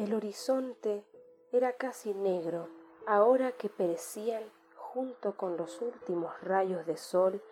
El 0.00 0.14
horizonte 0.14 1.04
era 1.52 1.74
casi 1.74 2.14
negro, 2.14 2.70
ahora 3.06 3.52
que 3.52 3.68
perecían, 3.68 4.42
junto 4.74 5.36
con 5.36 5.58
los 5.58 5.82
últimos 5.82 6.32
rayos 6.40 6.86
de 6.86 6.96
sol, 6.96 7.42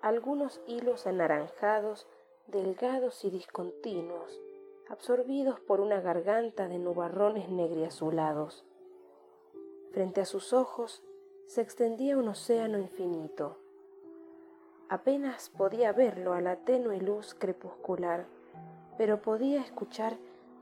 algunos 0.00 0.60
hilos 0.68 1.08
anaranjados, 1.08 2.06
delgados 2.46 3.24
y 3.24 3.30
discontinuos, 3.30 4.40
absorbidos 4.88 5.58
por 5.58 5.80
una 5.80 6.00
garganta 6.00 6.68
de 6.68 6.78
nubarrones 6.78 7.48
negriazulados. 7.48 8.64
Frente 9.90 10.20
a 10.20 10.26
sus 10.26 10.52
ojos 10.52 11.02
se 11.48 11.60
extendía 11.60 12.16
un 12.16 12.28
océano 12.28 12.78
infinito. 12.78 13.56
Apenas 14.88 15.50
podía 15.50 15.92
verlo 15.92 16.34
a 16.34 16.40
la 16.40 16.54
tenue 16.54 17.00
luz 17.00 17.34
crepuscular, 17.34 18.26
pero 18.96 19.20
podía 19.20 19.60
escuchar 19.60 20.18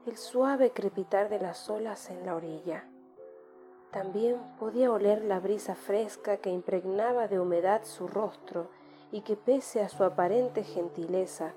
el 0.09 0.16
suave 0.16 0.70
crepitar 0.70 1.29
de 1.29 1.38
las 1.38 1.68
olas 1.68 2.08
en 2.11 2.25
la 2.25 2.35
orilla. 2.35 2.85
También 3.90 4.36
podía 4.58 4.90
oler 4.90 5.22
la 5.22 5.39
brisa 5.39 5.75
fresca 5.75 6.39
que 6.39 6.50
impregnaba 6.50 7.29
de 7.29 7.39
humedad 7.39 7.82
su 7.85 8.08
rostro 8.08 8.68
y 9.13 9.21
que 9.21 9.36
pese 9.36 9.82
a 9.82 9.89
su 9.89 10.04
aparente 10.04 10.64
gentileza 10.64 11.52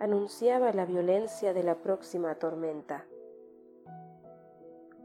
anunciaba 0.00 0.72
la 0.72 0.84
violencia 0.84 1.52
de 1.52 1.62
la 1.62 1.76
próxima 1.76 2.34
tormenta. 2.34 3.04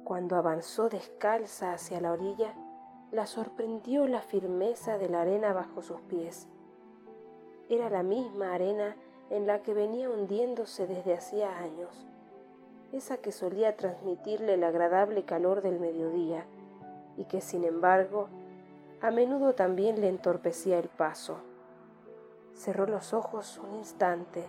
Cuando 0.03 0.35
avanzó 0.35 0.89
descalza 0.89 1.73
hacia 1.73 2.01
la 2.01 2.11
orilla, 2.11 2.55
la 3.11 3.27
sorprendió 3.27 4.07
la 4.07 4.21
firmeza 4.21 4.97
de 4.97 5.09
la 5.09 5.21
arena 5.21 5.53
bajo 5.53 5.83
sus 5.83 6.01
pies. 6.01 6.47
Era 7.69 7.89
la 7.89 8.01
misma 8.01 8.53
arena 8.53 8.95
en 9.29 9.45
la 9.45 9.61
que 9.61 9.73
venía 9.73 10.09
hundiéndose 10.09 10.87
desde 10.87 11.13
hacía 11.13 11.57
años, 11.59 12.07
esa 12.93 13.17
que 13.17 13.31
solía 13.31 13.75
transmitirle 13.75 14.53
el 14.53 14.63
agradable 14.63 15.23
calor 15.23 15.61
del 15.61 15.79
mediodía 15.79 16.45
y 17.17 17.25
que 17.25 17.41
sin 17.41 17.63
embargo 17.63 18.29
a 19.01 19.11
menudo 19.11 19.53
también 19.53 20.01
le 20.01 20.09
entorpecía 20.09 20.79
el 20.79 20.89
paso. 20.89 21.37
Cerró 22.55 22.87
los 22.87 23.13
ojos 23.13 23.59
un 23.63 23.75
instante 23.75 24.43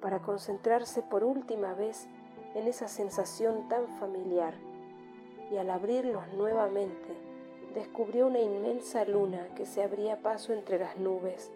para 0.00 0.20
concentrarse 0.20 1.02
por 1.02 1.24
última 1.24 1.74
vez 1.74 2.08
en 2.54 2.66
esa 2.66 2.88
sensación 2.88 3.68
tan 3.68 3.88
familiar 3.98 4.54
y 5.50 5.56
al 5.56 5.70
abrirlos 5.70 6.26
nuevamente 6.34 7.16
descubrió 7.74 8.26
una 8.26 8.40
inmensa 8.40 9.04
luna 9.04 9.48
que 9.54 9.66
se 9.66 9.82
abría 9.82 10.22
paso 10.22 10.52
entre 10.52 10.78
las 10.78 10.96
nubes. 10.96 11.50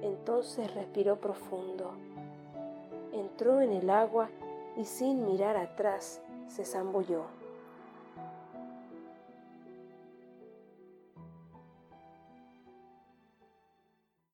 Entonces 0.00 0.74
respiró 0.74 1.20
profundo, 1.20 1.92
entró 3.42 3.60
en 3.60 3.72
el 3.72 3.90
agua 3.90 4.28
y 4.76 4.84
sin 4.84 5.24
mirar 5.26 5.56
atrás 5.56 6.20
se 6.46 6.64
zambulló. 6.64 7.41